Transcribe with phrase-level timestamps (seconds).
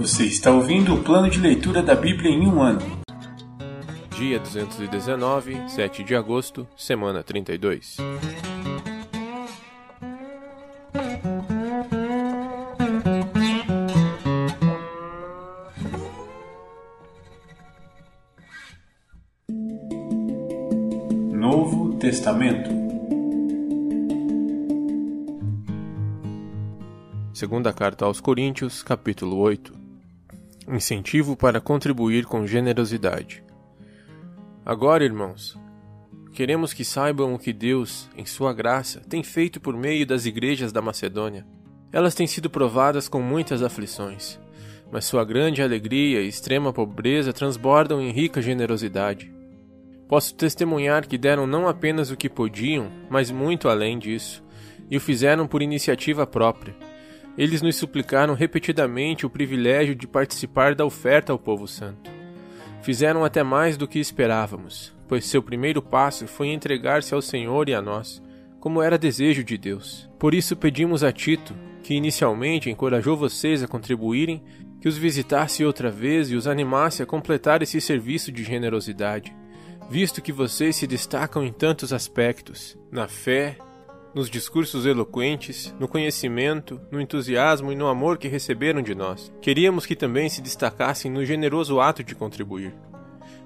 [0.00, 2.80] Você está ouvindo o plano de leitura da Bíblia em um ano.
[4.16, 7.98] Dia 219, 7 de agosto, semana 32.
[21.30, 22.70] Novo Testamento.
[27.34, 29.79] Segunda carta aos Coríntios, capítulo 8.
[30.72, 33.42] Incentivo para contribuir com generosidade.
[34.64, 35.58] Agora, irmãos,
[36.32, 40.70] queremos que saibam o que Deus, em sua graça, tem feito por meio das igrejas
[40.70, 41.44] da Macedônia.
[41.90, 44.38] Elas têm sido provadas com muitas aflições,
[44.92, 49.32] mas sua grande alegria e extrema pobreza transbordam em rica generosidade.
[50.08, 54.40] Posso testemunhar que deram não apenas o que podiam, mas muito além disso,
[54.88, 56.89] e o fizeram por iniciativa própria.
[57.40, 62.10] Eles nos suplicaram repetidamente o privilégio de participar da oferta ao povo santo.
[62.82, 67.74] Fizeram até mais do que esperávamos, pois seu primeiro passo foi entregar-se ao Senhor e
[67.74, 68.22] a nós,
[68.60, 70.06] como era desejo de Deus.
[70.18, 74.42] Por isso pedimos a Tito, que inicialmente encorajou vocês a contribuírem,
[74.78, 79.34] que os visitasse outra vez e os animasse a completar esse serviço de generosidade
[79.90, 83.58] visto que vocês se destacam em tantos aspectos na fé,
[84.14, 89.32] nos discursos eloquentes, no conhecimento, no entusiasmo e no amor que receberam de nós.
[89.40, 92.74] Queríamos que também se destacassem no generoso ato de contribuir.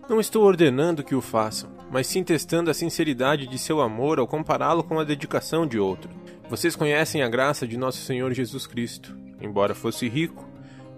[0.08, 4.26] Não estou ordenando que o façam, mas sim testando a sinceridade de seu amor ao
[4.26, 6.10] compará-lo com a dedicação de outro.
[6.48, 9.16] Vocês conhecem a graça de nosso Senhor Jesus Cristo.
[9.40, 10.48] Embora fosse rico,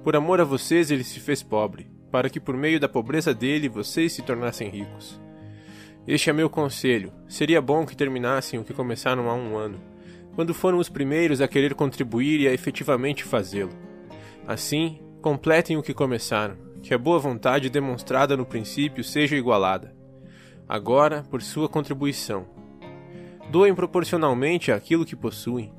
[0.02, 3.68] por amor a vocês ele se fez pobre, para que por meio da pobreza dele
[3.68, 5.20] vocês se tornassem ricos.
[6.06, 7.12] Este é meu conselho.
[7.26, 9.80] Seria bom que terminassem o que começaram há um ano,
[10.36, 13.72] quando foram os primeiros a querer contribuir e a efetivamente fazê-lo.
[14.46, 19.96] Assim, completem o que começaram, que a boa vontade demonstrada no princípio seja igualada.
[20.68, 22.46] Agora, por sua contribuição.
[23.50, 25.72] Doem proporcionalmente àquilo que possuem.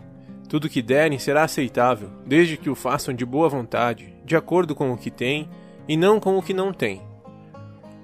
[0.49, 4.91] Tudo que derem será aceitável, desde que o façam de boa vontade, de acordo com
[4.91, 5.49] o que têm
[5.87, 7.06] e não com o que não têm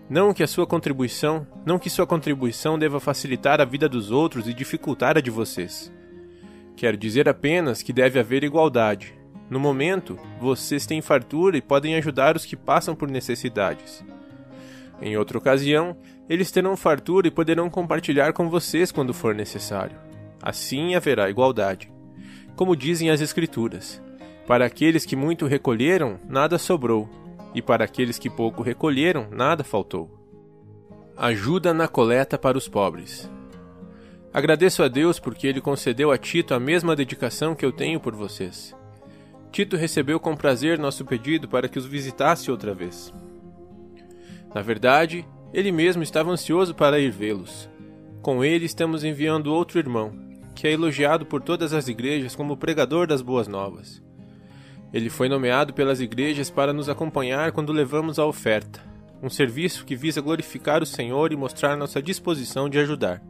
[0.10, 4.48] não que a sua contribuição, não que sua contribuição deva facilitar a vida dos outros
[4.48, 5.92] e dificultar a de vocês.
[6.76, 9.14] Quero dizer apenas que deve haver igualdade.
[9.50, 14.04] No momento, vocês têm fartura e podem ajudar os que passam por necessidades.
[15.02, 15.96] Em outra ocasião,
[16.30, 19.98] eles terão fartura e poderão compartilhar com vocês quando for necessário.
[20.42, 21.92] Assim haverá igualdade.
[22.56, 24.02] Como dizem as Escrituras:
[24.48, 27.10] Para aqueles que muito recolheram, nada sobrou,
[27.54, 30.10] e para aqueles que pouco recolheram, nada faltou.
[31.16, 33.30] Ajuda na coleta para os pobres.
[34.34, 38.16] Agradeço a Deus porque ele concedeu a Tito a mesma dedicação que eu tenho por
[38.16, 38.76] vocês.
[39.52, 43.14] Tito recebeu com prazer nosso pedido para que os visitasse outra vez.
[44.56, 47.70] Na verdade, ele mesmo estava ansioso para ir vê-los.
[48.24, 50.12] Com ele estamos enviando outro irmão,
[50.56, 54.02] que é elogiado por todas as igrejas como pregador das boas novas.
[54.94, 58.80] Ele foi nomeado pelas igrejas para nos acompanhar quando levamos a oferta,
[59.24, 63.22] um serviço que visa glorificar o Senhor e mostrar nossa disposição de ajudar.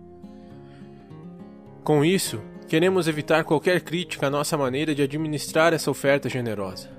[1.84, 6.90] Com isso, queremos evitar qualquer crítica à nossa maneira de administrar essa oferta generosa.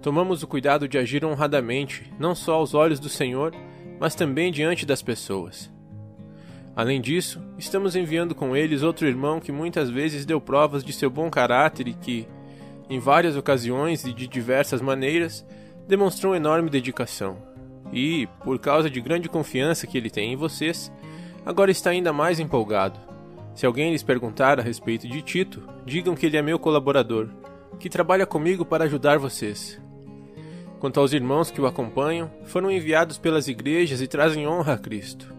[0.00, 3.54] Tomamos o cuidado de agir honradamente, não só aos olhos do Senhor,
[4.00, 5.70] mas também diante das pessoas.
[6.74, 11.08] Além disso, estamos enviando com eles outro irmão que muitas vezes deu provas de seu
[11.08, 12.26] bom caráter e que,
[12.92, 15.46] em várias ocasiões e de diversas maneiras,
[15.88, 17.38] demonstrou enorme dedicação.
[17.92, 20.92] E, por causa de grande confiança que ele tem em vocês,
[21.44, 23.00] agora está ainda mais empolgado.
[23.54, 27.28] Se alguém lhes perguntar a respeito de Tito, digam que ele é meu colaborador,
[27.78, 29.80] que trabalha comigo para ajudar vocês.
[30.78, 35.32] Quanto aos irmãos que o acompanham, foram enviados pelas igrejas e trazem honra a Cristo.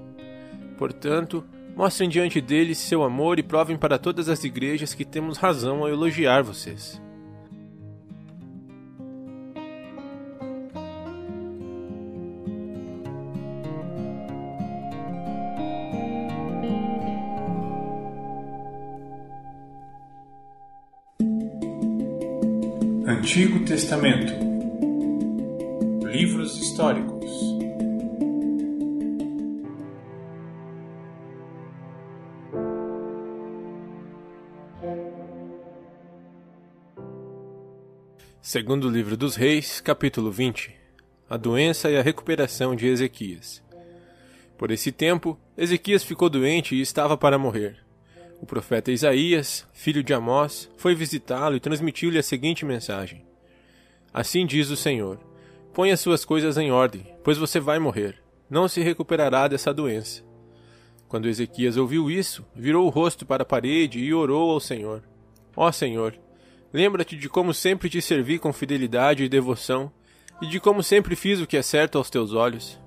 [0.78, 1.44] Portanto,
[1.75, 5.89] mostrem diante deles seu amor e provem para todas as igrejas que temos razão a
[5.89, 7.01] elogiar vocês.
[23.13, 24.33] Antigo Testamento
[26.04, 27.30] Livros históricos
[38.42, 40.75] Segundo livro dos Reis, capítulo 20
[41.30, 43.62] A doença e a recuperação de Ezequias.
[44.57, 47.82] Por esse tempo, Ezequias ficou doente e estava para morrer.
[48.41, 53.25] O profeta Isaías, filho de Amós, foi visitá-lo e transmitiu-lhe a seguinte mensagem:
[54.13, 55.19] Assim diz o Senhor:
[55.74, 58.21] Ponha suas coisas em ordem, pois você vai morrer.
[58.50, 60.24] Não se recuperará dessa doença.
[61.07, 65.03] Quando Ezequias ouviu isso, virou o rosto para a parede e orou ao Senhor:
[65.56, 66.15] Ó Senhor,
[66.71, 69.91] lembra-te de como sempre te servi com fidelidade e devoção,
[70.41, 72.80] e de como sempre fiz o que é certo aos teus olhos.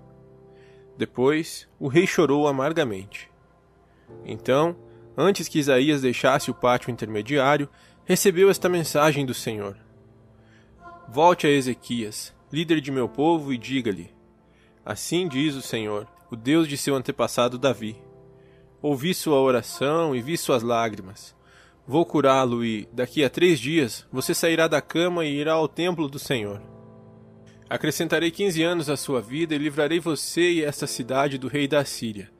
[0.96, 3.30] Depois, o rei chorou amargamente.
[4.24, 4.76] Então,
[5.16, 7.68] antes que Isaías deixasse o pátio intermediário,
[8.04, 9.76] recebeu esta mensagem do Senhor:
[11.08, 14.10] Volte a Ezequias, líder de meu povo, e diga-lhe:
[14.84, 17.96] Assim diz o Senhor, o Deus de seu antepassado Davi.
[18.82, 21.34] Ouvi sua oração e vi suas lágrimas.
[21.86, 26.08] Vou curá-lo e, daqui a três dias, você sairá da cama e irá ao templo
[26.08, 26.60] do Senhor.
[27.68, 31.84] Acrescentarei quinze anos à sua vida e livrarei você e esta cidade do rei da
[31.84, 32.30] Síria.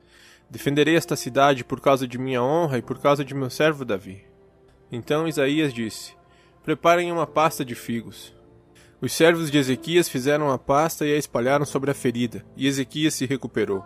[0.49, 4.23] Defenderei esta cidade por causa de minha honra e por causa de meu servo Davi.
[4.91, 6.15] Então Isaías disse:
[6.63, 8.33] Preparem uma pasta de figos.
[9.01, 13.13] Os servos de Ezequias fizeram a pasta e a espalharam sobre a ferida, e Ezequias
[13.13, 13.85] se recuperou.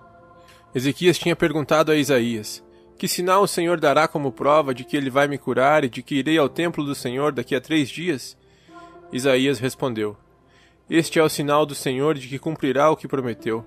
[0.74, 2.64] Ezequias tinha perguntado a Isaías:
[2.98, 6.04] Que sinal o Senhor dará como prova de que ele vai me curar e de
[6.04, 8.38] que irei ao templo do Senhor daqui a três dias?
[9.12, 10.16] Isaías respondeu:
[10.90, 13.66] Este é o sinal do Senhor de que cumprirá o que prometeu.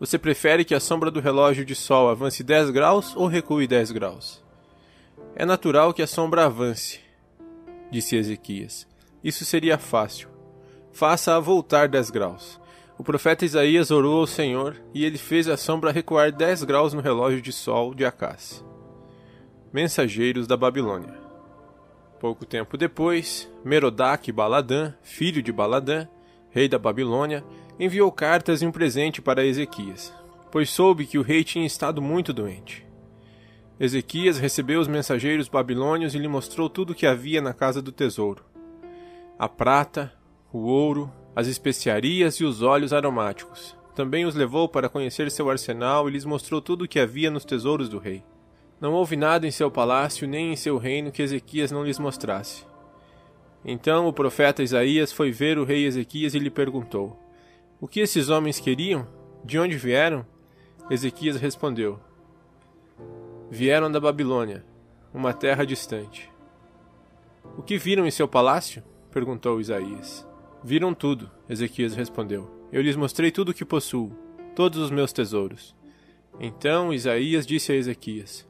[0.00, 3.92] Você prefere que a sombra do relógio de sol avance dez graus ou recue dez
[3.92, 4.42] graus?
[5.36, 6.98] É natural que a sombra avance,
[7.90, 8.88] disse Ezequias.
[9.22, 10.30] Isso seria fácil
[10.92, 12.60] faça-a voltar dez graus.
[12.98, 17.00] O profeta Isaías orou ao Senhor, e ele fez a sombra recuar dez graus no
[17.00, 18.64] relógio de sol de Acácia.
[19.72, 21.14] Mensageiros da Babilônia
[22.18, 26.06] Pouco tempo depois, Merodach Baladã, filho de Baladã,
[26.50, 27.44] rei da Babilônia,
[27.78, 30.12] enviou cartas e um presente para Ezequias,
[30.50, 32.86] pois soube que o rei tinha estado muito doente.
[33.78, 37.90] Ezequias recebeu os mensageiros babilônios e lhe mostrou tudo o que havia na casa do
[37.90, 38.44] tesouro:
[39.38, 40.12] a prata,
[40.52, 43.74] o ouro, as especiarias e os óleos aromáticos.
[43.94, 47.44] Também os levou para conhecer seu arsenal e lhes mostrou tudo o que havia nos
[47.44, 48.22] tesouros do rei.
[48.80, 52.64] Não houve nada em seu palácio nem em seu reino que Ezequias não lhes mostrasse.
[53.64, 57.18] Então o profeta Isaías foi ver o rei Ezequias e lhe perguntou:
[57.80, 59.06] O que esses homens queriam?
[59.44, 60.24] De onde vieram?
[60.90, 62.00] Ezequias respondeu:
[63.50, 64.64] Vieram da Babilônia,
[65.12, 66.30] uma terra distante.
[67.56, 68.82] O que viram em seu palácio?
[69.10, 70.26] perguntou Isaías.
[70.62, 72.50] Viram tudo, Ezequias respondeu.
[72.72, 74.12] Eu lhes mostrei tudo o que possuo,
[74.54, 75.74] todos os meus tesouros.
[76.38, 78.46] Então Isaías disse a Ezequias: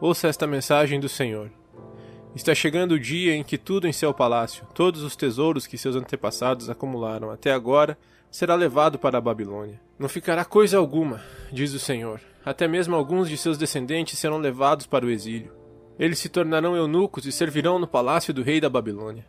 [0.00, 1.50] Ouça esta mensagem do Senhor.
[2.36, 5.96] Está chegando o dia em que tudo em seu palácio, todos os tesouros que seus
[5.96, 7.96] antepassados acumularam até agora,
[8.30, 9.80] será levado para a Babilônia.
[9.98, 12.20] Não ficará coisa alguma, diz o Senhor.
[12.44, 15.50] Até mesmo alguns de seus descendentes serão levados para o exílio.
[15.98, 19.24] Eles se tornarão eunucos e servirão no palácio do rei da Babilônia.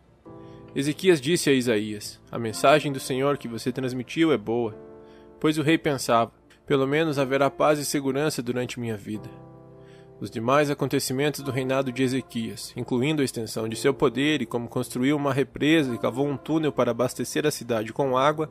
[0.75, 4.75] Ezequias disse a Isaías: A mensagem do Senhor que você transmitiu é boa.
[5.39, 6.33] Pois o rei pensava:
[6.65, 9.46] Pelo menos haverá paz e segurança durante minha vida.
[10.19, 14.67] Os demais acontecimentos do reinado de Ezequias, incluindo a extensão de seu poder e como
[14.67, 18.49] construiu uma represa e cavou um túnel para abastecer a cidade com água,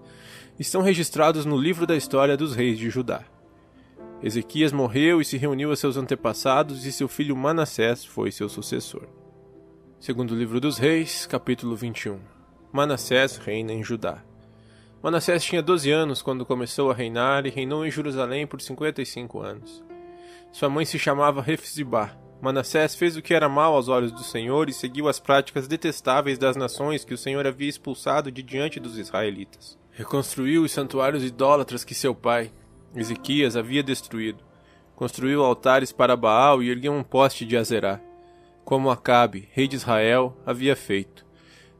[0.61, 3.25] estão registrados no livro da história dos reis de Judá.
[4.23, 9.09] Ezequias morreu e se reuniu a seus antepassados, e seu filho Manassés foi seu sucessor.
[9.99, 12.21] Segundo o livro dos Reis, capítulo 21.
[12.73, 14.23] Manassés reina em Judá.
[15.03, 19.85] Manassés tinha 12 anos quando começou a reinar e reinou em Jerusalém por 55 anos.
[20.57, 22.17] Sua mãe se chamava Refzibá.
[22.41, 26.39] Manassés fez o que era mal aos olhos do Senhor e seguiu as práticas detestáveis
[26.39, 29.79] das nações que o Senhor havia expulsado de diante dos israelitas.
[29.93, 32.51] Reconstruiu os santuários idólatras que seu pai,
[32.95, 34.43] Ezequias, havia destruído.
[34.95, 38.01] Construiu altares para Baal e ergueu um poste de Azerá
[38.65, 41.27] como Acabe, rei de Israel, havia feito.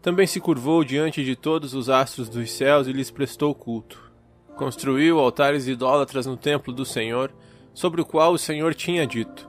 [0.03, 4.13] Também se curvou diante de todos os astros dos céus e lhes prestou culto.
[4.55, 7.33] Construiu altares idólatras no templo do Senhor,
[7.77, 9.49] sobre o qual o Senhor tinha dito: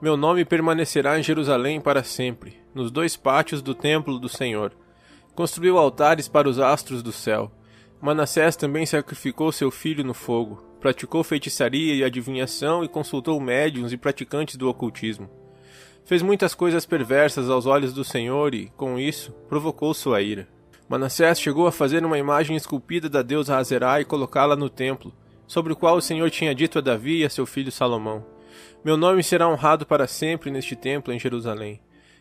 [0.00, 4.72] Meu nome permanecerá em Jerusalém para sempre, nos dois pátios do templo do Senhor.
[5.34, 7.52] Construiu altares para os astros do céu.
[8.00, 13.98] Manassés também sacrificou seu filho no fogo, praticou feitiçaria e adivinhação e consultou médiuns e
[13.98, 15.28] praticantes do ocultismo
[16.06, 20.48] fez muitas coisas perversas aos olhos do Senhor e, com isso, provocou sua ira.
[20.88, 25.12] Manassés chegou a fazer uma imagem esculpida da deusa Azerá e colocá-la no templo,
[25.46, 28.24] sobre o qual o Senhor tinha dito a Davi e a seu filho Salomão:
[28.84, 31.80] Meu nome será honrado para sempre neste templo em Jerusalém,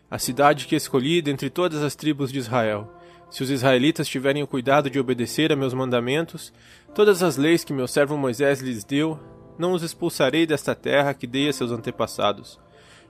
[0.09, 2.91] a cidade que escolhi dentre todas as tribos de Israel.
[3.29, 6.53] Se os israelitas tiverem o cuidado de obedecer a meus mandamentos,
[6.93, 9.19] todas as leis que meu servo Moisés lhes deu,
[9.57, 12.59] não os expulsarei desta terra que dei a seus antepassados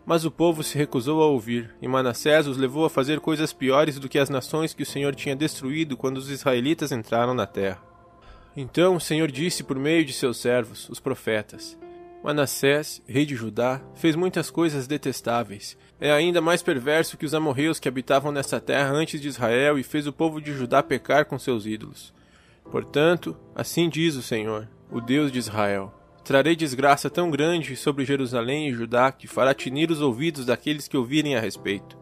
[0.06, 4.00] Mas o povo se recusou a ouvir, e Manassés os levou a fazer coisas piores
[4.00, 7.95] do que as nações que o Senhor tinha destruído quando os israelitas entraram na terra.
[8.56, 11.78] Então o Senhor disse por meio de seus servos, os profetas:
[12.24, 15.78] Manassés, rei de Judá, fez muitas coisas detestáveis.
[16.00, 19.84] É ainda mais perverso que os amorreus que habitavam nessa terra antes de Israel e
[19.84, 22.14] fez o povo de Judá pecar com seus ídolos.
[22.72, 25.94] Portanto, assim diz o Senhor, o Deus de Israel:
[26.24, 30.98] Trarei desgraça tão grande sobre Jerusalém e Judá que fará tinir os ouvidos daqueles que
[30.98, 31.98] ouvirem a respeito.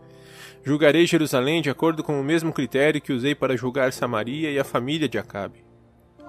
[0.63, 4.63] Julgarei Jerusalém de acordo com o mesmo critério que usei para julgar Samaria e a
[4.63, 5.62] família de Acabe.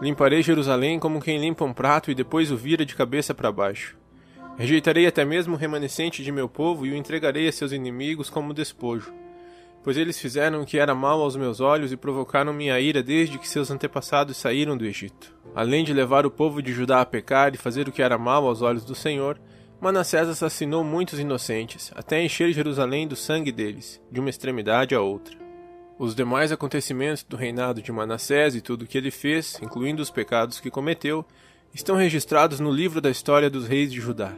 [0.01, 3.97] Limparei Jerusalém como quem limpa um prato e depois o vira de cabeça para baixo.
[4.57, 8.55] Rejeitarei até mesmo o remanescente de meu povo e o entregarei a seus inimigos como
[8.55, 9.13] despojo
[9.85, 13.39] pois eles fizeram o que era mal aos meus olhos e provocaram minha ira desde
[13.39, 15.37] que seus antepassados saíram do Egito.
[15.55, 18.47] Além de levar o povo de Judá a pecar e fazer o que era mal
[18.47, 19.39] aos olhos do Senhor,
[19.79, 25.44] Manassés assassinou muitos inocentes, até encher Jerusalém do sangue deles, de uma extremidade à outra.
[25.97, 30.11] Os demais acontecimentos do reinado de Manassés e tudo o que ele fez, incluindo os
[30.11, 31.25] pecados que cometeu,
[31.73, 34.33] estão registrados no livro da história dos reis de Judá.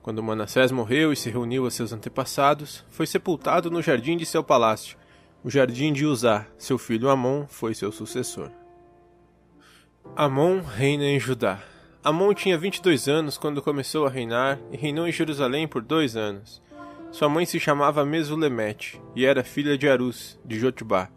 [0.00, 4.44] Quando Manassés morreu e se reuniu a seus antepassados, foi sepultado no jardim de seu
[4.44, 4.96] palácio.
[5.42, 8.52] O jardim de Uzá, seu filho Amon, foi seu sucessor.
[10.14, 11.60] Amon reina em Judá.
[12.04, 16.62] Amon tinha 22 anos quando começou a reinar e reinou em Jerusalém por dois anos.
[17.10, 21.08] Sua mãe se chamava Mesulemete e era filha de Arus, de Jotibá.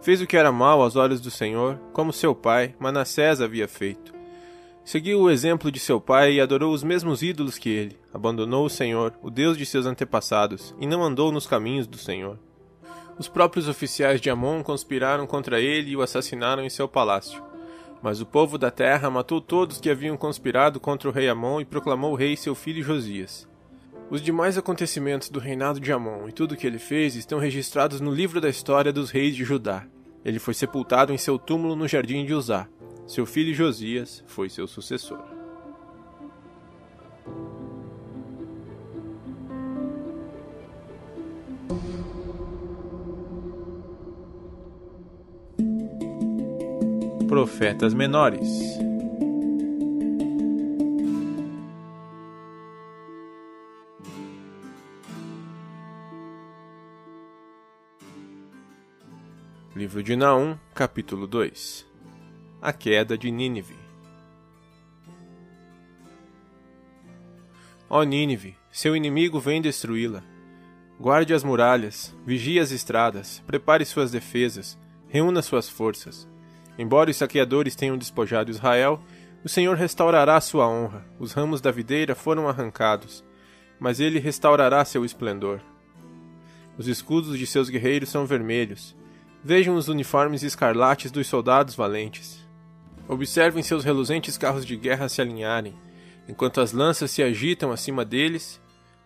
[0.00, 4.12] Fez o que era mal aos olhos do Senhor, como seu pai, Manassés, havia feito.
[4.84, 7.96] Seguiu o exemplo de seu pai e adorou os mesmos ídolos que ele.
[8.12, 12.36] Abandonou o Senhor, o Deus de seus antepassados, e não andou nos caminhos do Senhor.
[13.16, 17.40] Os próprios oficiais de Amon conspiraram contra ele e o assassinaram em seu palácio.
[18.02, 21.64] Mas o povo da terra matou todos que haviam conspirado contra o rei Amon e
[21.64, 23.48] proclamou o rei seu filho Josias.
[24.10, 28.00] Os demais acontecimentos do reinado de Amon e tudo o que ele fez estão registrados
[28.00, 29.86] no livro da história dos reis de Judá.
[30.24, 32.68] Ele foi sepultado em seu túmulo no jardim de Uzá.
[33.06, 35.20] Seu filho Josias foi seu sucessor.
[47.26, 48.91] Profetas menores.
[60.02, 61.86] Livro de Naum, capítulo 2
[62.60, 63.76] a queda de Nínive.
[67.88, 70.24] Ó Nínive, seu inimigo vem destruí-la.
[70.98, 74.76] Guarde as muralhas, vigie as estradas, prepare suas defesas,
[75.08, 76.28] reúna suas forças.
[76.76, 79.00] Embora os saqueadores tenham despojado Israel,
[79.44, 81.06] o Senhor restaurará sua honra.
[81.16, 83.24] Os ramos da videira foram arrancados,
[83.78, 85.60] mas ele restaurará seu esplendor.
[86.76, 89.00] Os escudos de seus guerreiros são vermelhos.
[89.44, 92.46] Vejam os uniformes escarlates dos soldados valentes.
[93.08, 95.74] Observem seus reluzentes carros de guerra se alinharem,
[96.28, 98.60] enquanto as lanças se agitam acima deles.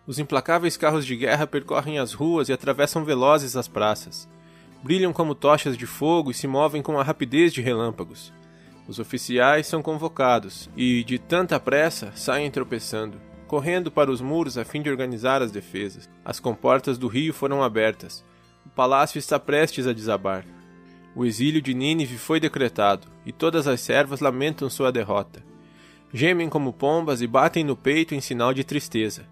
[0.05, 4.29] Os implacáveis carros de guerra percorrem as ruas e atravessam velozes as praças.
[4.83, 8.31] Brilham como tochas de fogo e se movem com a rapidez de relâmpagos.
[8.87, 14.63] Os oficiais são convocados e, de tanta pressa, saem tropeçando, correndo para os muros a
[14.63, 16.07] fim de organizar as defesas.
[16.23, 18.23] As comportas do rio foram abertas.
[18.67, 20.45] O palácio está prestes a desabar.
[21.15, 25.41] O exílio de Nínive foi decretado, e todas as servas lamentam sua derrota.
[26.13, 29.25] Gemem como pombas e batem no peito em sinal de tristeza.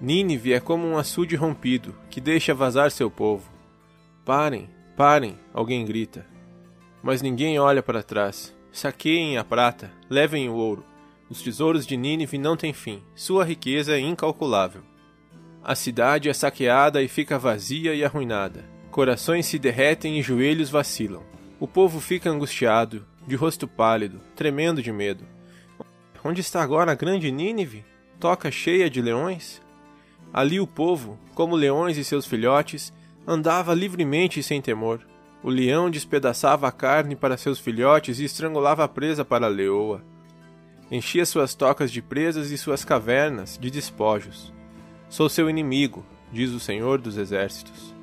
[0.00, 3.48] Nínive é como um açude rompido, que deixa vazar seu povo.
[4.24, 6.26] Parem, parem, alguém grita.
[7.00, 8.52] Mas ninguém olha para trás.
[8.72, 10.84] Saqueiem a prata, levem o ouro.
[11.30, 14.82] Os tesouros de Nínive não têm fim, sua riqueza é incalculável.
[15.66, 18.66] A cidade é saqueada e fica vazia e arruinada.
[18.90, 21.22] Corações se derretem e joelhos vacilam.
[21.58, 25.24] O povo fica angustiado, de rosto pálido, tremendo de medo.
[26.22, 27.82] Onde está agora a grande Nínive?
[28.20, 29.62] Toca cheia de leões?
[30.34, 32.92] Ali o povo, como leões e seus filhotes,
[33.26, 35.00] andava livremente e sem temor.
[35.42, 40.04] O leão despedaçava a carne para seus filhotes e estrangulava a presa para a leoa.
[40.90, 44.53] Enchia suas tocas de presas e suas cavernas de despojos.
[45.14, 47.94] Sou seu inimigo, diz o Senhor dos Exércitos.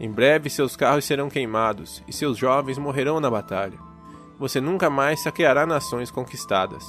[0.00, 3.78] Em breve seus carros serão queimados e seus jovens morrerão na batalha.
[4.36, 6.84] Você nunca mais saqueará nações conquistadas.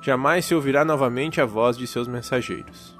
[0.00, 2.93] Jamais se ouvirá novamente a voz de seus mensageiros.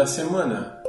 [0.00, 0.80] Da semana.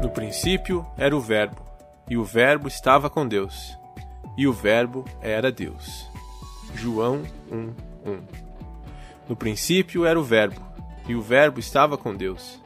[0.00, 1.60] No princípio era o Verbo,
[2.08, 3.78] e o Verbo estava com Deus,
[4.34, 6.08] e o Verbo era Deus.
[6.74, 7.22] João
[7.52, 8.22] 1:1.
[9.28, 10.58] No princípio era o Verbo,
[11.06, 12.58] e o Verbo estava com Deus,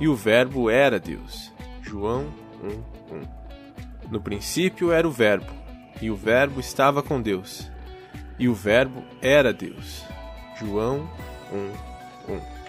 [0.00, 1.52] e o Verbo era Deus.
[1.82, 2.32] João
[2.64, 3.28] 1:1.
[4.10, 5.52] No princípio era o Verbo,
[6.00, 7.70] e o Verbo estava com Deus,
[8.38, 10.08] e o Verbo era Deus.
[10.60, 11.08] João
[12.28, 12.59] 1:1.